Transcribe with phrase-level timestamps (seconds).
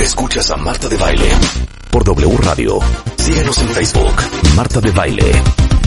[0.00, 1.28] Escuchas a Marta de Baile
[1.90, 2.78] por W Radio.
[3.16, 4.14] Síguenos en Facebook,
[4.54, 5.32] Marta de Baile.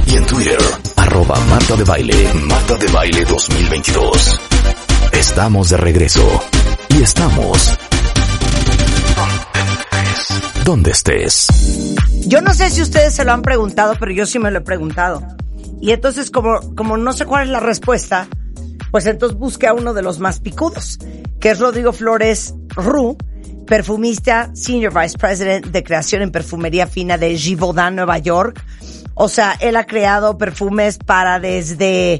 [0.05, 0.59] Y en Twitter,
[0.97, 4.41] arroba Marta de Baile, Marta de Baile 2022.
[5.13, 6.41] Estamos de regreso.
[6.89, 7.77] Y estamos...
[10.65, 11.47] Donde estés.
[12.27, 14.61] Yo no sé si ustedes se lo han preguntado, pero yo sí me lo he
[14.61, 15.23] preguntado.
[15.79, 18.27] Y entonces, como, como no sé cuál es la respuesta,
[18.91, 20.99] pues entonces busqué a uno de los más picudos,
[21.39, 23.17] que es Rodrigo Flores Ru,
[23.71, 28.61] perfumista, Senior Vice President de creación en perfumería fina de Givaudan, Nueva York.
[29.13, 32.19] O sea, él ha creado perfumes para desde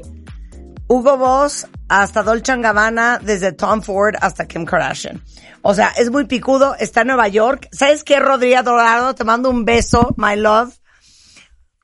[0.88, 5.22] Hugo Boss hasta Dolce Gabbana, desde Tom Ford hasta Kim Kardashian.
[5.60, 7.68] O sea, es muy picudo, está en Nueva York.
[7.70, 9.14] ¿Sabes qué, Rodrigo Dorado?
[9.14, 10.74] Te mando un beso, my love.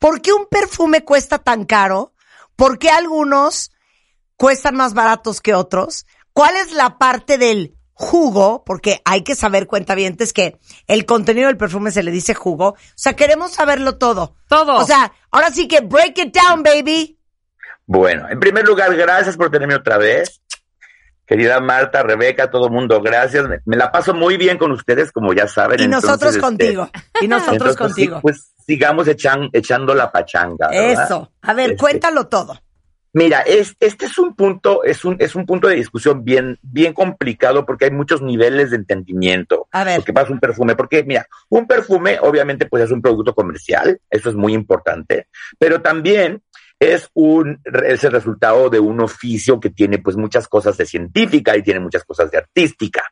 [0.01, 2.15] ¿Por qué un perfume cuesta tan caro?
[2.57, 3.71] ¿Por qué algunos
[4.39, 6.07] cuestan más baratos que otros?
[6.33, 8.63] ¿Cuál es la parte del jugo?
[8.65, 12.69] Porque hay que saber, cuentavientes, que el contenido del perfume se le dice jugo.
[12.69, 14.37] O sea, queremos saberlo todo.
[14.49, 14.77] Todo.
[14.77, 17.19] O sea, ahora sí que break it down, baby.
[17.87, 20.41] Bueno, en primer lugar, gracias por tenerme otra vez.
[21.27, 23.49] Querida Marta, Rebeca, todo el mundo, gracias.
[23.49, 25.81] Me, me, la paso muy bien con ustedes, como ya saben.
[25.81, 26.91] Y entonces, nosotros este, contigo.
[27.21, 28.17] Y nosotros entonces, contigo.
[28.17, 30.69] sí, pues sigamos echan, echando la pachanga.
[30.69, 31.05] ¿verdad?
[31.05, 31.33] Eso.
[31.43, 32.59] A ver, Este, cuéntalo todo.
[33.13, 36.93] Mira, es, este es un punto, es un, es un punto de discusión bien, bien
[36.93, 39.69] complicado porque hay muchos niveles de entendimiento.
[39.73, 39.99] A ver.
[39.99, 44.01] Lo que pasa un perfume, porque mira, un perfume obviamente pues es un producto comercial,
[44.11, 45.29] eso es muy importante,
[45.59, 46.43] pero también
[46.81, 51.57] es un, es el resultado de un oficio que tiene pues muchas cosas de científica
[51.57, 53.03] y tiene muchas cosas de artística.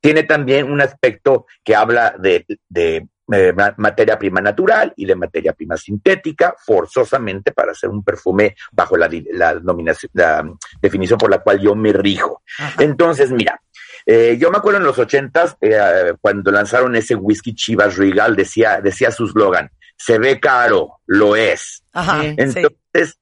[0.00, 5.14] Tiene también un aspecto que habla de, de eh, ma- materia prima natural y de
[5.14, 10.44] materia prima sintética, forzosamente para hacer un perfume bajo la, la, nominación, la
[10.80, 12.42] definición por la cual yo me rijo.
[12.78, 13.60] Entonces, mira,
[14.06, 18.80] eh, yo me acuerdo en los ochentas, eh, cuando lanzaron ese whisky Chivas Regal, decía,
[18.82, 21.82] decía su slogan, se ve caro, lo es.
[21.92, 22.20] Ajá.
[22.22, 22.34] Sí.
[22.36, 23.18] Entonces,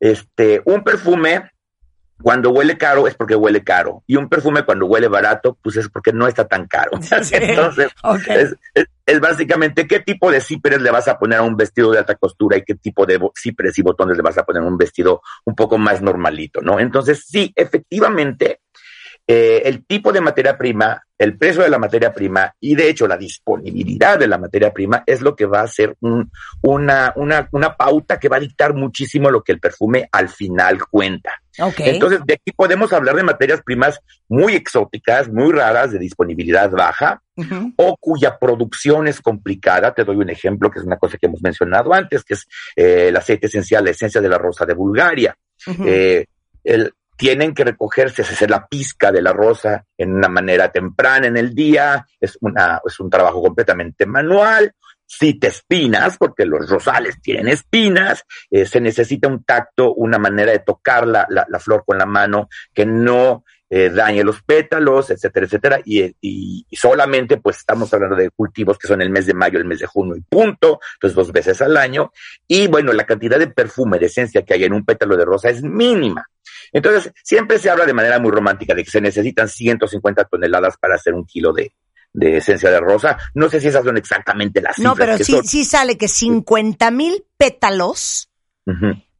[0.00, 1.50] este, un perfume
[2.22, 5.88] cuando huele caro es porque huele caro y un perfume cuando huele barato pues es
[5.88, 6.90] porque no está tan caro.
[7.00, 7.34] Sí.
[7.50, 7.90] Entonces,
[8.34, 11.90] es, es- es básicamente qué tipo de cíperes le vas a poner a un vestido
[11.92, 14.66] de alta costura y qué tipo de cíperes y botones le vas a poner a
[14.66, 16.78] un vestido un poco más normalito, ¿no?
[16.78, 18.60] Entonces, sí, efectivamente,
[19.26, 23.06] eh, el tipo de materia prima, el precio de la materia prima y de hecho
[23.08, 26.30] la disponibilidad de la materia prima es lo que va a ser un-
[26.62, 30.78] una, una, una pauta que va a dictar muchísimo lo que el perfume al final
[30.90, 31.32] cuenta.
[31.60, 31.80] Ok.
[31.80, 33.98] Entonces, de aquí podemos hablar de materias primas
[34.28, 37.22] muy exóticas, muy raras, de disponibilidad baja,
[37.76, 39.94] o cuya producción es complicada.
[39.94, 42.46] Te doy un ejemplo, que es una cosa que hemos mencionado antes, que es
[42.76, 45.36] eh, el aceite esencial, la esencia de la rosa de Bulgaria.
[45.86, 46.26] Eh,
[46.64, 51.36] el- tienen que recogerse, hacer la pizca de la rosa en una manera temprana en
[51.36, 54.72] el día, es, una, es un trabajo completamente manual.
[55.10, 60.52] Si te espinas, porque los rosales tienen espinas, eh, se necesita un tacto, una manera
[60.52, 65.10] de tocar la, la, la flor con la mano que no eh, dañe los pétalos,
[65.10, 69.34] etcétera, etcétera, y, y, solamente pues estamos hablando de cultivos que son el mes de
[69.34, 72.10] mayo, el mes de junio y punto, entonces dos veces al año,
[72.46, 75.50] y bueno, la cantidad de perfume, de esencia que hay en un pétalo de rosa
[75.50, 76.26] es mínima.
[76.72, 80.94] Entonces, siempre se habla de manera muy romántica de que se necesitan 150 toneladas para
[80.94, 81.72] hacer un kilo de,
[82.12, 83.16] de esencia de rosa.
[83.34, 85.44] No sé si esas son exactamente las No, pero que sí, son.
[85.44, 88.30] sí sale que 50 mil pétalos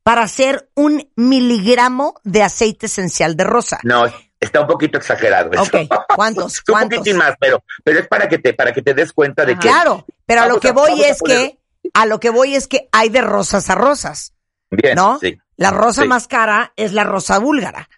[0.03, 3.79] para hacer un miligramo de aceite esencial de rosa.
[3.83, 4.05] No,
[4.41, 5.51] está un poquito exagerado.
[5.53, 5.63] eso.
[5.63, 6.59] Ok, ¿cuántos?
[6.69, 6.99] un ¿Cuántos?
[6.99, 9.61] poquitín más, pero, pero es para que te, para que te des cuenta de que
[9.69, 12.69] Claro, pero a lo que a- voy es poner- que, a lo que voy es
[12.69, 14.35] que hay de rosas a rosas,
[14.71, 15.19] bien, ¿no?
[15.19, 16.09] sí, La rosa Sí.
[16.09, 17.89] más cara es la rosa búlgara,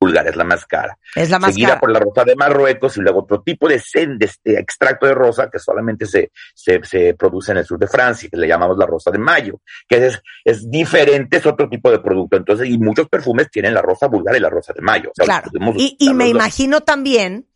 [0.00, 0.98] Pulgar es la más cara.
[1.14, 1.80] es la más seguida cara.
[1.80, 5.12] por la rosa de Marruecos y luego otro tipo de, sen- de este extracto de
[5.14, 8.78] rosa que solamente se, se, se produce en el sur de Francia, que le llamamos
[8.78, 12.38] la rosa de mayo, que es, es diferente, es otro tipo de producto.
[12.38, 15.10] Entonces, y muchos perfumes tienen la rosa vulgar y la rosa de mayo.
[15.10, 15.50] O sea, Claro.
[15.76, 16.30] Y, y me dos.
[16.30, 17.46] imagino también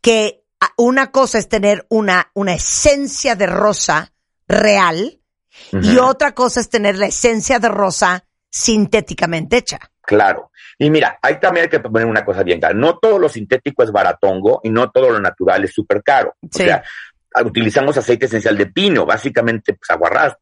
[0.00, 0.42] que
[0.76, 4.12] una cosa es tener una, una esencia de rosa
[4.48, 5.20] real
[5.70, 9.78] y otra cosa es tener la esencia de rosa sintéticamente hecha.
[10.04, 10.50] Claro.
[10.78, 12.74] Y mira, ahí también hay que poner una cosa bien clara.
[12.74, 16.34] No todo lo sintético es baratongo y no todo lo natural es súper caro.
[16.50, 16.62] Sí.
[16.62, 16.82] O sea,
[17.44, 20.36] utilizamos aceite esencial de pino, básicamente pues aguarrás,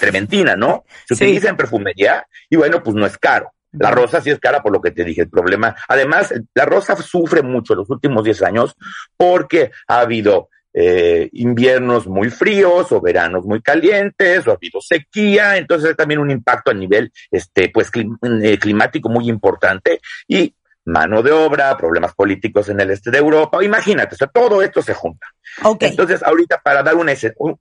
[0.00, 0.84] trementina, ¿no?
[1.06, 1.24] Se Sí.
[1.24, 3.52] utiliza en perfumería y bueno, pues no es caro.
[3.72, 5.74] La rosa sí es cara por lo que te dije, el problema.
[5.88, 8.76] Además, la rosa sufre mucho los últimos 10 años
[9.16, 15.56] porque ha habido eh, inviernos muy fríos o veranos muy calientes o ha habido sequía,
[15.56, 20.52] entonces hay también un impacto a nivel este pues clim- eh, climático muy importante y
[20.86, 23.62] mano de obra, problemas políticos en el este de Europa.
[23.64, 25.26] Imagínate, todo esto se junta.
[25.86, 27.08] Entonces, ahorita para dar un,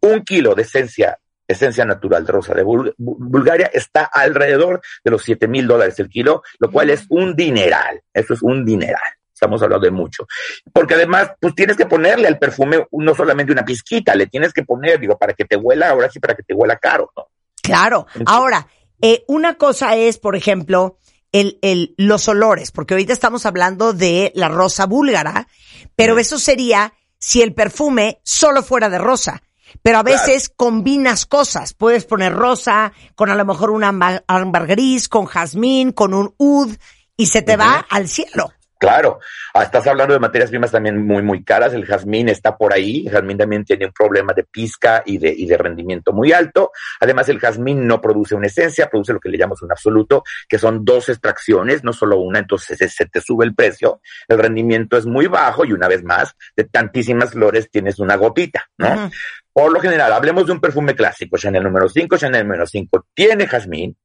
[0.01, 1.18] un, kilo de esencia,
[1.48, 2.63] esencia natural de rosa de
[2.98, 8.01] Bulgaria está alrededor de los 7 mil dólares el kilo, lo cual es un dineral.
[8.13, 9.00] Eso es un dineral.
[9.44, 10.25] Estamos hablando de mucho.
[10.72, 14.63] Porque además, pues tienes que ponerle al perfume no solamente una pizquita, le tienes que
[14.63, 17.28] poner, digo, para que te huela, ahora sí, para que te huela caro, ¿no?
[17.62, 18.07] Claro.
[18.25, 18.68] ahora,
[19.01, 20.98] eh, una cosa es, por ejemplo,
[21.31, 25.48] el, el, los olores, porque ahorita estamos hablando de la rosa búlgara,
[25.95, 29.42] pero eso sería si el perfume solo fuera de rosa.
[29.81, 31.74] Pero a veces combinas cosas.
[31.74, 34.24] Puedes poner rosa con a lo mejor un ámbar,
[34.68, 36.78] gris, con jazmín, con un oud,
[37.18, 38.51] y se te va al cielo.
[38.83, 39.21] Claro,
[39.53, 41.74] ah, estás hablando de materias primas también muy, muy caras.
[41.74, 43.07] El jazmín está por ahí.
[43.07, 46.74] El jazmín también tiene un problema de pizca y de, y de rendimiento muy alto.
[47.00, 50.59] Además, el jazmín no produce una esencia, produce lo que le llamamos un absoluto, que
[50.59, 54.01] son dos extracciones, no solo una, entonces se, te sube el precio.
[54.27, 58.69] El rendimiento es muy bajo y una vez más, de tantísimas flores tienes una gotita,
[58.77, 59.09] ¿no?
[59.53, 63.47] Por lo general, hablemos de un perfume clásico, Chanel número 5, Chanel número 5, tiene
[63.47, 63.95] jazmín,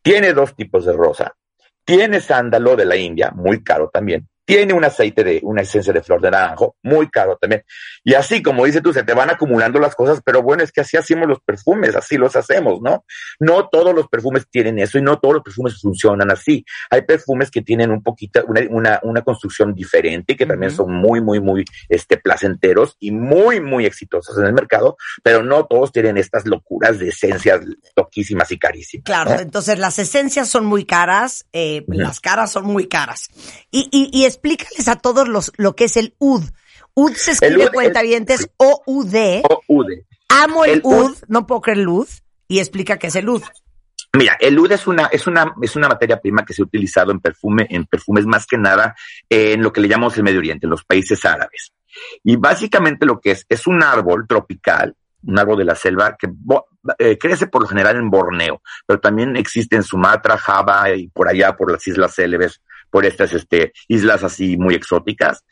[0.00, 1.34] tiene dos tipos de rosa,
[1.86, 4.28] tiene sándalo de la India, muy caro también.
[4.46, 7.64] Tiene un aceite de, una esencia de flor de naranjo, muy caro también.
[8.04, 10.80] Y así, como dices tú, se te van acumulando las cosas, pero bueno, es que
[10.80, 13.04] así hacemos los perfumes, así los hacemos, ¿no?
[13.40, 16.64] No todos los perfumes tienen eso y no todos los perfumes funcionan así.
[16.90, 20.92] Hay perfumes que tienen un poquito, una, una, una construcción diferente y que también son
[20.92, 25.90] muy, muy, muy, este, placenteros y muy, muy exitosos en el mercado, pero no todos
[25.90, 27.60] tienen estas locuras de esencias
[27.94, 29.04] toquísimas y carísimas.
[29.04, 33.28] Claro, entonces las esencias son muy caras, eh, las caras son muy caras.
[33.70, 36.44] Y, y, y es explícales a todos los, lo que es el UD.
[36.94, 39.42] UD se escribe cuentavientes O-U-D.
[39.48, 40.06] O-U-D.
[40.28, 42.08] Amo el, UD, no puedo creer el UD,
[42.48, 43.42] y explica qué es el UD.
[44.16, 47.12] Mira, el UD es una, es una, es una materia prima que se ha utilizado
[47.12, 48.94] en perfume, en perfumes más que nada
[49.28, 51.72] en lo que le llamamos el Medio Oriente, en los países árabes.
[52.24, 56.28] Y básicamente lo que es, es un árbol tropical, un árbol de la selva que
[56.98, 61.28] eh, crece por lo general en Borneo, pero también existe en Sumatra, Java y por
[61.28, 65.44] allá por las Islas Célebes por estas este, islas así muy exóticas.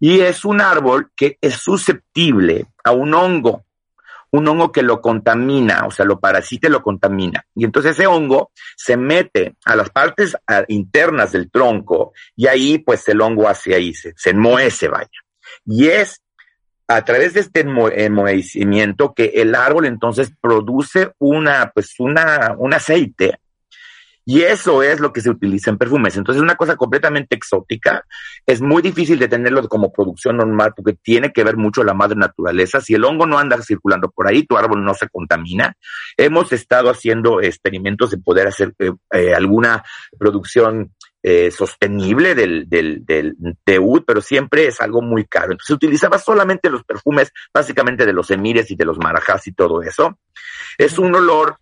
[0.00, 3.64] Y es un árbol que es susceptible a un hongo,
[4.30, 7.46] un hongo que lo contamina, o sea, lo parasita y lo contamina.
[7.54, 10.36] Y entonces ese hongo se mete a las partes
[10.68, 15.08] internas del tronco y ahí pues el hongo hace ahí, se, se enmohece, vaya.
[15.64, 16.22] Y es
[16.88, 23.40] a través de este enmohecimiento que el árbol entonces produce una, pues una, un aceite
[24.28, 26.16] y eso es lo que se utiliza en perfumes.
[26.16, 28.04] Entonces es una cosa completamente exótica.
[28.44, 32.16] Es muy difícil de tenerlo como producción normal porque tiene que ver mucho la madre
[32.16, 32.80] naturaleza.
[32.80, 35.76] Si el hongo no anda circulando por ahí, tu árbol no se contamina.
[36.16, 39.84] Hemos estado haciendo experimentos de poder hacer eh, eh, alguna
[40.18, 43.36] producción eh, sostenible del, del, del
[44.04, 45.52] pero siempre es algo muy caro.
[45.52, 49.52] Entonces se utilizaba solamente los perfumes, básicamente de los emires y de los marajás y
[49.52, 50.18] todo eso.
[50.78, 51.58] Es un olor,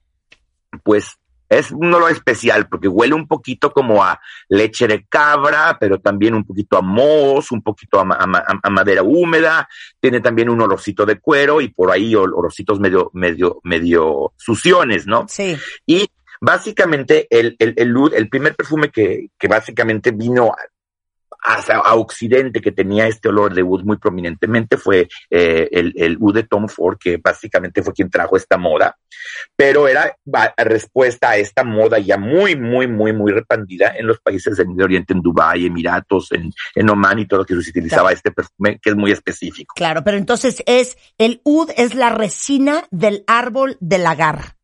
[0.83, 1.19] pues,
[1.59, 6.35] es un olor especial porque huele un poquito como a leche de cabra, pero también
[6.35, 9.69] un poquito a moho, un poquito a, madera húmeda.
[10.01, 15.27] Tiene también un olorcito de cuero y por ahí olorcitos medio, medio, medio suciones, ¿no?
[15.29, 15.57] Sí.
[15.87, 16.09] Y
[16.41, 20.53] básicamente el, el, el, el primer perfume que, que básicamente vino
[21.45, 26.17] hacia a Occidente que tenía este olor de oud muy prominentemente fue eh, el, el
[26.21, 28.97] oud de Tom Ford, que básicamente fue quien trajo esta moda,
[29.55, 30.17] pero era
[30.57, 34.87] respuesta a esta moda ya muy, muy, muy, muy repandida en los países del Medio
[34.87, 38.91] Oriente, en Dubái, Emiratos, en, en Oman y todo que se utilizaba este perfume que
[38.91, 39.75] es muy específico.
[39.77, 44.55] Claro, pero entonces es, el oud es la resina del árbol del agar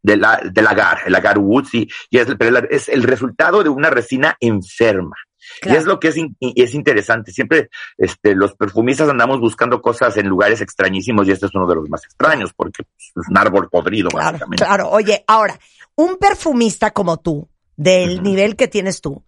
[0.00, 2.28] de la, del agar, el agar wood, sí, y es,
[2.70, 5.16] es el resultado de una resina enferma.
[5.62, 7.32] Y es lo que es, es interesante.
[7.32, 11.74] Siempre este, los perfumistas andamos buscando cosas en lugares extrañísimos y este es uno de
[11.74, 14.64] los más extraños porque es un árbol podrido, claro, básicamente.
[14.64, 15.58] Claro, oye, ahora,
[15.96, 19.24] un perfumista como tú, del nivel que tienes tú,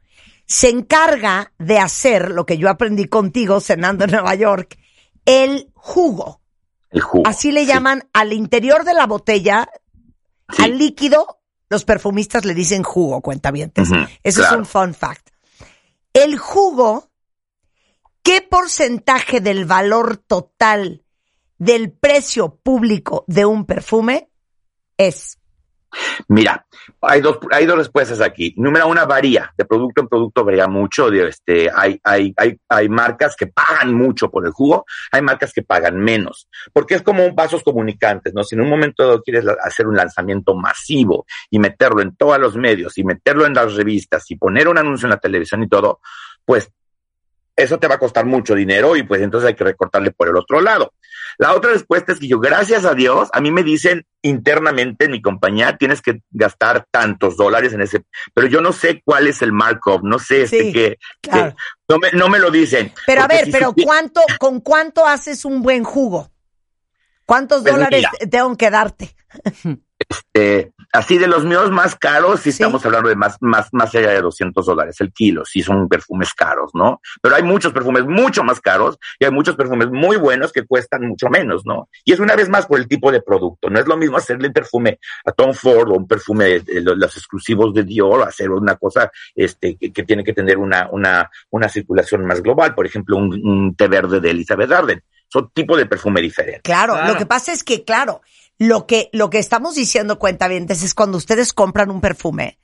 [0.47, 4.79] se encarga de hacer lo que yo aprendí contigo cenando en Nueva York,
[5.25, 6.41] el jugo.
[6.91, 7.25] El jugo.
[7.27, 9.69] Así le llaman al interior de la botella,
[10.59, 13.89] al líquido, los perfumistas le dicen jugo, cuentavientes.
[14.25, 15.30] Eso es un fun fact
[16.13, 17.11] el jugo,
[18.23, 21.05] ¿qué porcentaje del valor total
[21.59, 24.31] del precio público de un perfume
[24.97, 25.40] es?
[26.29, 26.67] Mira,
[27.01, 28.55] hay dos, hay dos respuestas aquí.
[28.57, 29.53] Número una, varía.
[29.57, 31.09] De producto en producto varía mucho.
[31.13, 35.63] Este, hay, hay, hay, hay marcas que pagan mucho por el jugo, hay marcas que
[35.63, 36.49] pagan menos.
[36.73, 38.45] Porque es como un vasos comunicantes, ¿no?
[38.45, 42.97] Si en un momento quieres hacer un lanzamiento masivo y meterlo en todos los medios
[42.99, 46.01] y meterlo en las revistas y poner un anuncio en la televisión y todo,
[46.45, 46.73] pues
[47.63, 50.37] eso te va a costar mucho dinero y pues entonces hay que recortarle por el
[50.37, 50.93] otro lado.
[51.39, 55.13] La otra respuesta es que yo, gracias a Dios, a mí me dicen internamente en
[55.13, 59.41] mi compañía, tienes que gastar tantos dólares en ese, pero yo no sé cuál es
[59.41, 60.99] el markup, no sé este que,
[61.89, 62.93] no, me, no me lo dicen.
[63.07, 66.31] Pero a ver, pero ¿cuánto, con cuánto haces un buen jugo?
[67.25, 69.15] ¿Cuántos pues dólares tengo que darte?
[70.09, 74.11] Este, así de los míos más caros, si estamos hablando de más, más, más allá
[74.11, 77.01] de 200 dólares el kilo, si son perfumes caros, ¿no?
[77.23, 81.07] Pero hay muchos perfumes mucho más caros y hay muchos perfumes muy buenos que cuestan
[81.07, 81.89] mucho menos, ¿no?
[82.05, 83.71] Y es una vez más por el tipo de producto.
[83.71, 87.17] No es lo mismo hacerle un perfume a Tom Ford o un perfume de, los
[87.17, 92.25] exclusivos de Dior, hacer una cosa este, que, tiene que tener una, una, una circulación
[92.27, 92.75] más global.
[92.75, 95.03] Por ejemplo, un, un té verde de Elizabeth Arden.
[95.33, 96.63] Son tipo de perfume diferente.
[96.65, 98.21] Claro, claro, lo que pasa es que, claro,
[98.61, 102.59] lo que, lo que estamos diciendo, cuentavientes, es cuando ustedes compran un perfume,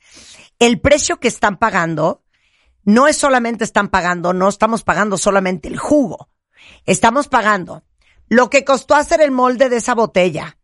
[0.59, 2.23] el precio que están pagando,
[2.85, 6.29] no es solamente están pagando, no estamos pagando solamente el jugo.
[6.85, 7.83] Estamos pagando
[8.29, 10.59] lo que costó hacer el molde de esa botella,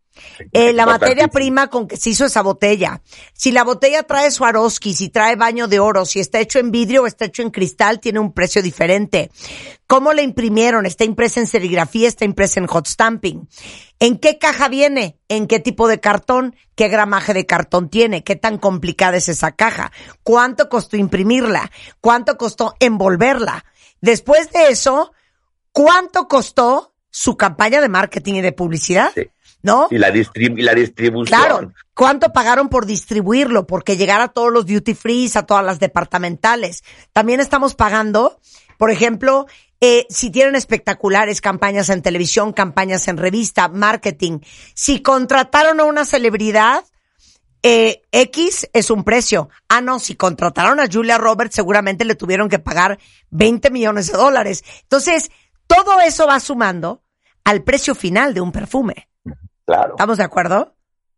[0.53, 3.03] eh, la materia prima con que se hizo esa botella.
[3.33, 7.03] Si la botella trae Swarovski, si trae baño de oro, si está hecho en vidrio
[7.03, 9.31] o está hecho en cristal, tiene un precio diferente.
[9.87, 10.87] ¿Cómo la imprimieron?
[10.87, 12.09] ¿Está impresa en serigrafía?
[12.09, 13.47] ¿Está impresa en hot stamping?
[13.99, 15.19] ¿En qué caja viene?
[15.29, 16.57] ¿En qué tipo de cartón?
[16.75, 18.25] ¿Qué gramaje de cartón tiene?
[18.25, 19.93] ¿Qué tan complicada es esa caja?
[20.23, 21.71] ¿Cuánto costó imprimirla?
[22.01, 23.65] ¿Cuánto costó envolverla?
[24.01, 25.13] Después de eso,
[25.73, 29.13] ¿cuánto costó su campaña de marketing y de publicidad?
[29.63, 29.89] ¿No?
[29.91, 31.27] Y la, la distribución.
[31.27, 31.73] Claro.
[31.95, 33.67] ¿Cuánto pagaron por distribuirlo?
[33.67, 36.83] Porque llegar a todos los duty free, a todas las departamentales.
[37.13, 38.39] También estamos pagando,
[38.79, 39.47] por ejemplo,
[39.81, 44.39] eh, si tienen espectaculares campañas en televisión, campañas en revista, marketing.
[44.75, 46.85] Si contrataron a una celebridad,
[47.65, 49.49] eh, X es un precio.
[49.69, 52.99] Ah, no, si contrataron a Julia Roberts, seguramente le tuvieron que pagar
[53.31, 54.65] 20 millones de dólares.
[54.83, 55.31] Entonces,
[55.67, 57.03] todo eso va sumando
[57.45, 59.09] al precio final de un perfume.
[59.67, 59.95] Claro.
[59.95, 60.75] ¿Estamos de acuerdo?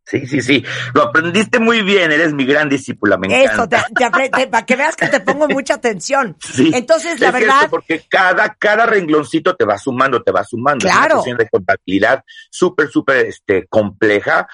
[0.07, 0.65] Sí, sí, sí.
[0.93, 3.53] Lo aprendiste muy bien, eres mi gran discípula, me encanta.
[3.55, 6.37] Eso, te, para que veas que te pongo mucha atención.
[6.41, 7.71] Sí, Entonces, la verdad.
[7.71, 10.87] porque cada, cada rengloncito te va sumando, te va sumando.
[10.87, 11.21] Claro.
[11.21, 14.47] Es una de contabilidad súper, súper este, compleja.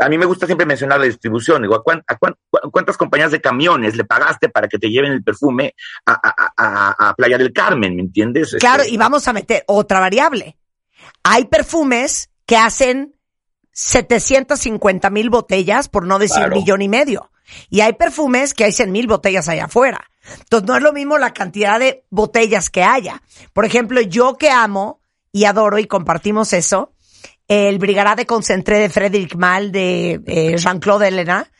[0.00, 1.62] A mí me gusta siempre mencionar la distribución.
[1.62, 2.16] Digo, ¿a,
[2.72, 5.74] cuántas compañías de camiones le pagaste para que te lleven el perfume
[6.04, 7.94] a, Playa del Carmen?
[7.94, 8.56] ¿Me entiendes?
[8.58, 10.58] Claro, este, y vamos a meter otra variable.
[11.22, 13.15] Hay perfumes que hacen
[13.76, 17.30] 750 mil botellas, por no decir millón y medio.
[17.68, 20.00] Y hay perfumes que hay 100 mil botellas allá afuera.
[20.38, 23.22] Entonces no es lo mismo la cantidad de botellas que haya.
[23.52, 26.94] Por ejemplo, yo que amo y adoro y compartimos eso,
[27.48, 31.52] el Brigará de Concentré de Frederic Mal de eh, Jean-Claude Elena,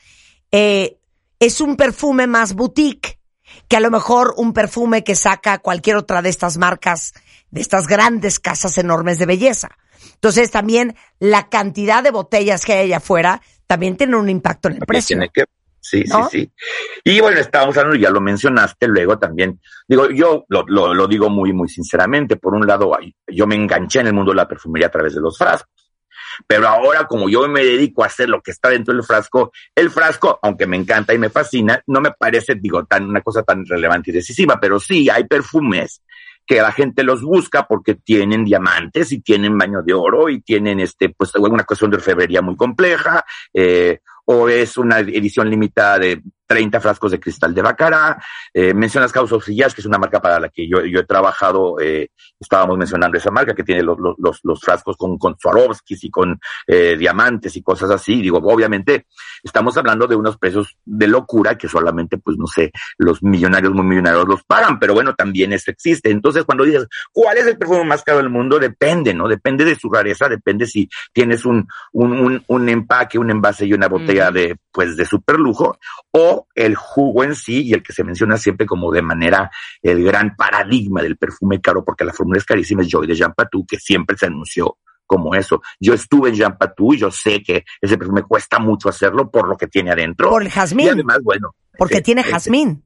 [0.51, 0.97] eh,
[1.39, 3.21] es un perfume más boutique
[3.69, 7.13] que a lo mejor un perfume que saca cualquier otra de estas marcas,
[7.51, 9.77] de estas grandes casas enormes de belleza.
[10.17, 14.75] Entonces también la cantidad de botellas que hay allá afuera también tiene un impacto en
[14.75, 15.17] el precio.
[15.17, 15.45] Tiene que,
[15.81, 16.53] sí, sí, sí.
[17.05, 19.61] Y bueno, estábamos hablando, ya lo mencionaste luego también.
[19.87, 22.37] Digo, yo lo, lo, lo digo muy, muy sinceramente.
[22.37, 22.97] Por un lado,
[23.27, 25.71] yo me enganché en el mundo de la perfumería a través de los frascos.
[26.47, 29.91] Pero ahora, como yo me dedico a hacer lo que está dentro del frasco, el
[29.91, 33.65] frasco, aunque me encanta y me fascina, no me parece, digo, tan, una cosa tan
[33.65, 36.03] relevante y decisiva, pero sí hay perfumes
[36.47, 40.81] que la gente los busca porque tienen diamantes y tienen baño de oro y tienen
[40.81, 46.23] este pues una cuestión de orfebrería muy compleja eh, o es una edición limitada de
[46.47, 48.23] 30 frascos de cristal de Bacará.
[48.53, 51.81] Eh, mencionas House que es una marca para la que yo, yo he trabajado.
[51.81, 56.11] Eh, estábamos mencionando esa marca que tiene los, los, los frascos con, con Swarovskis y
[56.11, 58.21] con eh, diamantes y cosas así.
[58.21, 59.07] Digo, obviamente
[59.43, 63.85] estamos hablando de unos precios de locura que solamente, pues no sé, los millonarios muy
[63.85, 66.11] millonarios los pagan, pero bueno, también eso existe.
[66.11, 68.59] Entonces, cuando dices, ¿cuál es el perfume más caro del mundo?
[68.59, 69.29] Depende, ¿no?
[69.29, 73.73] Depende de su rareza, depende si tienes un, un, un, un empaque, un envase y
[73.73, 75.79] una botella de, pues, de super lujo
[76.13, 79.51] o el jugo en sí y el que se menciona siempre como de manera
[79.83, 83.35] el gran paradigma del perfume caro, porque la fórmula es carísima, es Joy de Jean
[83.35, 85.63] Patou, que siempre se anunció como eso.
[85.81, 89.49] Yo estuve en Jean Patou y yo sé que ese perfume cuesta mucho hacerlo por
[89.49, 90.29] lo que tiene adentro.
[90.31, 90.87] Por el jazmín.
[90.87, 91.55] Y además, bueno.
[91.79, 92.85] Porque tiene jazmín.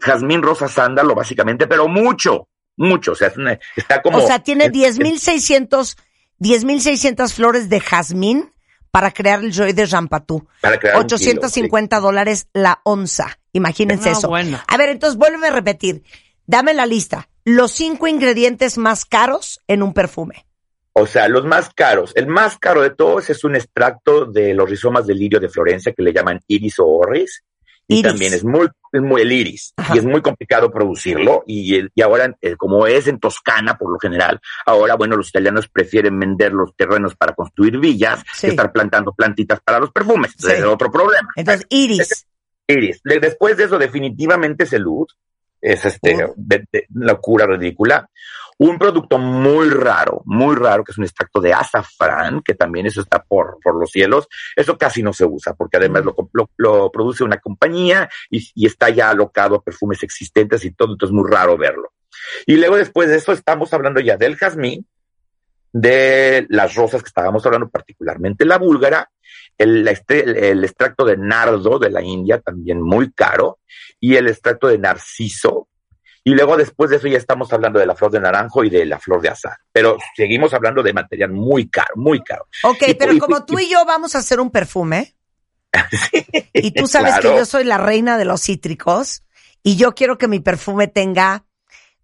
[0.00, 3.12] jazmín rosa sándalo, básicamente, pero mucho, mucho.
[3.12, 3.32] O sea,
[3.76, 4.18] está como.
[4.18, 5.96] O sea, tiene 10.600,
[6.40, 8.50] 10.600 flores de jazmín
[8.90, 10.46] para crear el Joy de Rampatú.
[10.60, 13.38] Para crear 850 dólares la onza.
[13.52, 14.32] Imagínense eso.
[14.34, 16.02] A ver, entonces vuelve a repetir.
[16.46, 17.28] Dame la lista.
[17.44, 20.46] Los cinco ingredientes más caros en un perfume.
[20.92, 22.12] O sea, los más caros.
[22.16, 25.92] El más caro de todos es un extracto de los rizomas de lirio de Florencia
[25.92, 27.44] que le llaman iris o orris.
[27.90, 29.74] Y también es muy, es muy el iris.
[29.92, 31.42] Y es muy complicado producirlo.
[31.46, 35.68] Y, y ahora eh, como es en Toscana por lo general, ahora bueno los italianos
[35.68, 40.62] prefieren vender los terrenos para construir villas que estar plantando plantitas para los perfumes, es
[40.64, 41.28] otro problema.
[41.36, 42.26] Entonces iris.
[42.66, 43.00] Iris.
[43.02, 45.16] Después de eso definitivamente es el luz,
[45.60, 46.16] es este
[46.94, 48.08] locura ridícula.
[48.62, 53.00] Un producto muy raro, muy raro, que es un extracto de azafrán, que también eso
[53.00, 54.28] está por, por los cielos.
[54.54, 56.14] Eso casi no se usa, porque además lo,
[56.58, 61.18] lo, produce una compañía y, está ya alocado a perfumes existentes y todo, entonces es
[61.18, 61.94] muy raro verlo.
[62.44, 64.86] Y luego después de eso estamos hablando ya del jazmín,
[65.72, 69.10] de las rosas que estábamos hablando, particularmente la búlgara,
[69.56, 73.60] el, el, extracto de nardo de la India, también muy caro,
[73.98, 75.68] y el extracto de narciso,
[76.22, 78.84] y luego después de eso ya estamos hablando de la flor de naranjo y de
[78.84, 79.56] la flor de azar.
[79.72, 82.46] Pero seguimos hablando de material muy caro, muy caro.
[82.62, 85.14] Ok, pero como tú y yo vamos a hacer un perfume,
[86.52, 89.22] y tú sabes que yo soy la reina de los cítricos,
[89.62, 91.44] y yo quiero que mi perfume tenga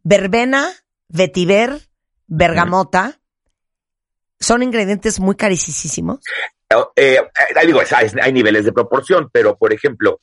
[0.02, 0.72] verbena,
[1.08, 1.88] vetiver,
[2.26, 3.20] bergamota.
[4.38, 6.20] Son ingredientes muy carísimos.
[6.96, 10.20] Eh, eh, digo, hay, hay niveles de proporción, pero por ejemplo,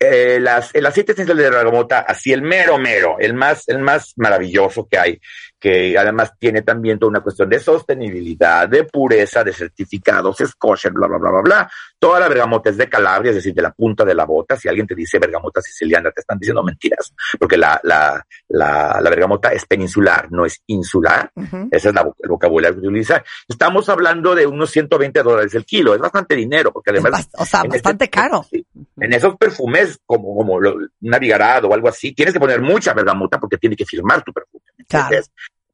[0.00, 4.12] eh, las, el aceite esencial de bergamota, así el mero mero, el más, el más
[4.16, 5.20] maravilloso que hay,
[5.58, 11.08] que además tiene también toda una cuestión de sostenibilidad, de pureza, de certificados, kosher, bla,
[11.08, 11.70] bla, bla, bla, bla.
[11.98, 14.56] Toda la bergamota es de Calabria, es decir, de la punta de la bota.
[14.56, 19.10] Si alguien te dice bergamota siciliana, te están diciendo mentiras, porque la, la, la, la
[19.10, 21.30] bergamota es peninsular, no es insular.
[21.70, 23.24] Ese es la, el vocabulario que utiliza.
[23.48, 27.28] Estamos hablando de unos 120 dólares el kilo, es bastante dinero, porque además...
[27.32, 28.46] o sea, este bastante caro.
[28.52, 33.58] En esos perfumes, como, como lo, o algo así, tienes que poner mucha bergamota porque
[33.58, 34.57] tiene que firmar tu perfume.
[34.90, 35.30] Entonces,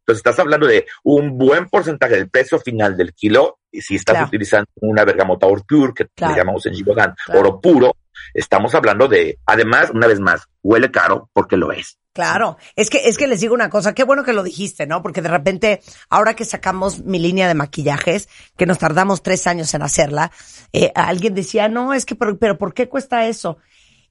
[0.07, 4.69] estás hablando de un buen porcentaje del precio final del kilo, y si estás utilizando
[4.81, 7.97] una bergamota or pure, que le llamamos en Givaudan, oro puro,
[8.33, 11.99] estamos hablando de, además, una vez más, huele caro porque lo es.
[12.13, 15.03] Claro, es que, es que les digo una cosa, qué bueno que lo dijiste, ¿no?
[15.03, 19.75] Porque de repente, ahora que sacamos mi línea de maquillajes, que nos tardamos tres años
[19.75, 20.31] en hacerla,
[20.73, 23.59] eh, alguien decía, no, es que, pero, pero ¿por qué cuesta eso?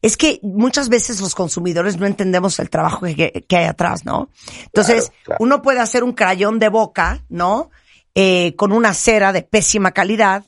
[0.03, 4.29] Es que muchas veces los consumidores no entendemos el trabajo que, hay atrás, ¿no?
[4.65, 7.71] Entonces, uno puede hacer un crayón de boca, ¿no?
[8.13, 10.43] Eh, con una cera de pésima calidad,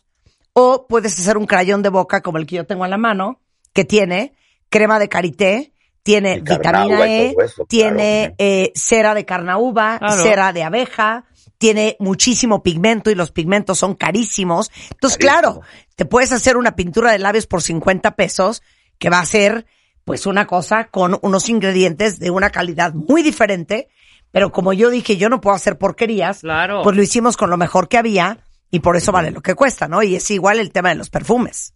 [0.51, 3.39] o puedes hacer un crayón de boca como el que yo tengo en la mano,
[3.71, 4.33] que tiene
[4.69, 5.71] crema de karité,
[6.03, 7.33] tiene vitamina E,
[7.69, 11.23] tiene eh, cera de carnauba, cera de abeja,
[11.57, 14.69] tiene muchísimo pigmento y los pigmentos son carísimos.
[14.91, 15.61] Entonces, claro,
[15.95, 18.61] te puedes hacer una pintura de labios por 50 pesos,
[18.97, 19.65] que va a ser
[20.03, 23.89] pues una cosa con unos ingredientes de una calidad muy diferente,
[24.31, 26.81] pero como yo dije, yo no puedo hacer porquerías, claro.
[26.83, 29.87] pues lo hicimos con lo mejor que había y por eso vale lo que cuesta,
[29.87, 30.03] ¿no?
[30.03, 31.74] Y es igual el tema de los perfumes.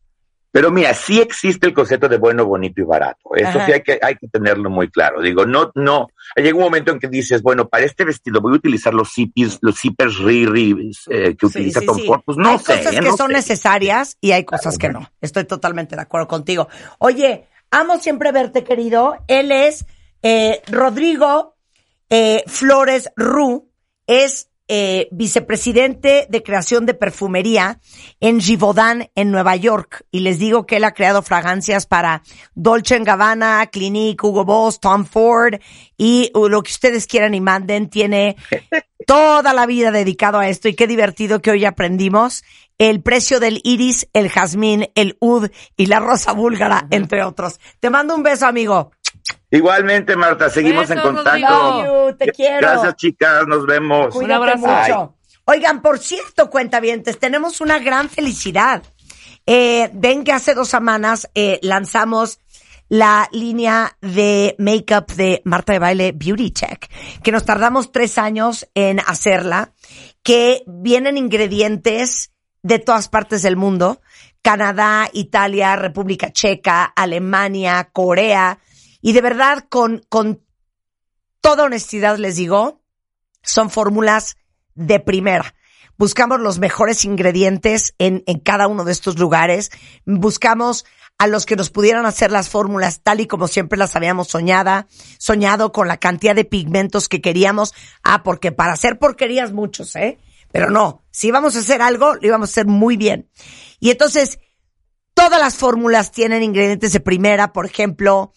[0.51, 3.35] Pero mira, sí existe el concepto de bueno, bonito y barato.
[3.35, 5.21] Eso sí hay que, hay que tenerlo muy claro.
[5.21, 6.07] Digo, no, no.
[6.35, 9.59] Llega un momento en que dices, bueno, para este vestido voy a utilizar los zippers,
[9.61, 12.21] los zippers Riri eh, que utiliza Tom Ford.
[12.25, 12.73] Pues no sé.
[12.73, 15.11] Hay cosas que son necesarias y hay cosas que no.
[15.21, 16.67] Estoy totalmente de acuerdo contigo.
[16.97, 19.17] Oye, amo siempre verte, querido.
[19.27, 19.85] Él es
[20.23, 21.55] eh, Rodrigo
[22.09, 23.69] eh, Flores Ru.
[24.07, 27.79] Es eh, vicepresidente de creación de perfumería
[28.19, 30.05] en Givaudan, en Nueva York.
[30.11, 32.21] Y les digo que él ha creado fragancias para
[32.53, 35.55] Dolce Gabbana, Clinique, Hugo Boss, Tom Ford
[35.97, 37.89] y lo que ustedes quieran y manden.
[37.89, 38.35] Tiene
[39.07, 42.43] toda la vida dedicado a esto y qué divertido que hoy aprendimos
[42.77, 47.59] el precio del iris, el jazmín, el ud y la rosa búlgara, entre otros.
[47.79, 48.91] Te mando un beso, amigo.
[49.51, 52.15] Igualmente, Marta, seguimos en contacto.
[52.17, 52.59] te quiero.
[52.59, 54.15] Gracias, chicas, nos vemos.
[54.15, 54.67] un abrazo.
[54.67, 55.15] mucho.
[55.45, 58.83] Oigan, por cierto, cuentavientes, tenemos una gran felicidad.
[59.47, 62.39] Eh, ven que hace dos semanas eh, lanzamos
[62.87, 66.87] la línea de makeup de Marta de Baile Beauty Check,
[67.23, 69.73] que nos tardamos tres años en hacerla,
[70.21, 74.01] que vienen ingredientes de todas partes del mundo,
[74.41, 78.59] Canadá, Italia, República Checa, Alemania, Corea,
[79.01, 80.43] y de verdad, con, con
[81.41, 82.81] toda honestidad les digo,
[83.41, 84.37] son fórmulas
[84.75, 85.55] de primera.
[85.97, 89.69] Buscamos los mejores ingredientes en, en cada uno de estos lugares.
[90.05, 90.85] Buscamos
[91.17, 94.87] a los que nos pudieran hacer las fórmulas tal y como siempre las habíamos soñada,
[95.17, 97.73] soñado con la cantidad de pigmentos que queríamos.
[98.03, 100.17] Ah, porque para hacer porquerías muchos, ¿eh?
[100.51, 103.29] Pero no, si íbamos a hacer algo, lo íbamos a hacer muy bien.
[103.81, 104.39] Y entonces,
[105.13, 108.31] todas las fórmulas tienen ingredientes de primera, por ejemplo,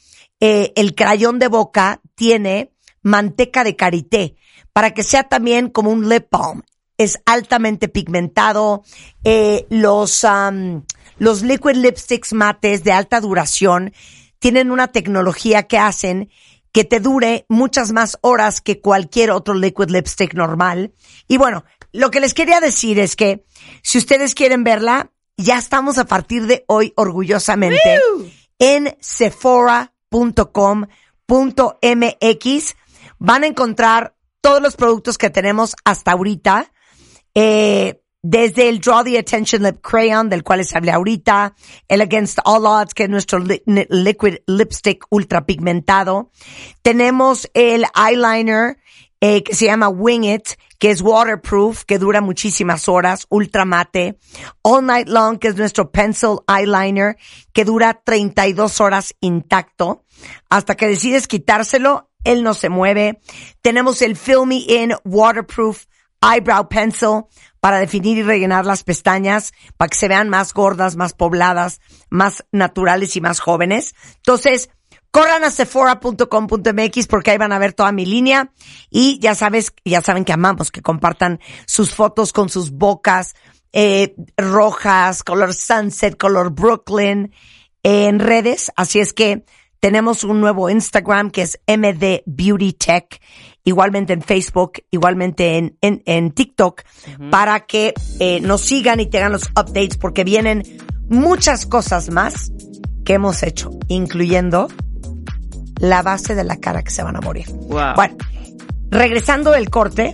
[0.45, 4.35] eh, el crayón de boca tiene manteca de karité
[4.73, 6.65] para que sea también como un lip balm.
[6.99, 8.83] Es altamente pigmentado.
[9.23, 10.27] Eh, los,
[11.19, 13.93] los liquid lipsticks mates de alta duración
[14.41, 16.29] tienen una tecnología que hacen
[16.73, 20.93] que te dure muchas más horas que cualquier otro liquid lipstick normal.
[21.29, 23.45] Y bueno, lo que les quería decir es que
[23.85, 28.01] si ustedes quieren verla, ya estamos a partir de hoy orgullosamente
[28.59, 28.97] en
[30.13, 32.77] sephora.com.mx.
[33.19, 36.73] Van a encontrar todos los productos que tenemos hasta ahorita.
[37.35, 41.57] Eh, desde el Draw the Attention Lip Crayon, del cual les hablé ahorita,
[41.89, 46.31] el Against All Odds, que es nuestro liquid lipstick ultra pigmentado.
[46.83, 48.79] Tenemos el eyeliner,
[49.23, 50.49] eh, que se llama Wing It,
[50.81, 54.19] que es waterproof, que dura muchísimas horas, ultra mate.
[54.63, 57.17] All Night Long, que es nuestro pencil eyeliner,
[57.53, 60.05] que dura 32 horas intacto.
[60.51, 63.21] Hasta que decides quitárselo, él no se mueve.
[63.61, 65.85] Tenemos el Filmy In Waterproof
[66.21, 67.27] Eyebrow Pencil
[67.61, 71.81] para definir y rellenar las pestañas, para que se vean más gordas, más pobladas,
[72.11, 73.95] más naturales y más jóvenes.
[74.17, 74.69] Entonces,
[75.13, 78.51] corran a sephora.com.mx porque ahí van a ver toda mi línea
[78.91, 83.37] y ya sabes, ya saben que amamos que compartan sus fotos con sus bocas
[83.73, 87.33] eh, rojas, color sunset, color Brooklyn
[87.83, 88.73] en redes.
[88.75, 89.45] Así es que
[89.81, 93.21] tenemos un nuevo Instagram que es MD Beauty Tech
[93.65, 96.83] igualmente en Facebook, igualmente en, en, en TikTok,
[97.31, 100.63] para que eh, nos sigan y tengan los updates porque vienen
[101.09, 102.51] muchas cosas más
[103.05, 104.69] que hemos hecho, incluyendo
[105.83, 107.47] la base de la cara que se van a morir.
[107.51, 108.17] Bueno,
[108.91, 110.13] regresando del corte,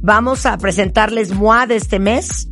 [0.00, 2.48] vamos a presentarles MOA de este mes.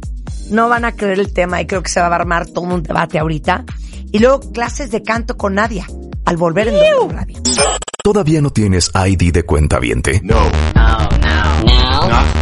[0.51, 2.83] No van a creer el tema y creo que se va a armar todo un
[2.83, 3.65] debate ahorita.
[4.13, 5.87] Y luego clases de canto con Nadia
[6.27, 7.39] al volver en W Radio.
[8.05, 10.21] ¿Todavía no tienes ID de cuenta viente?
[10.23, 10.43] No.
[10.75, 12.42] No, no, no.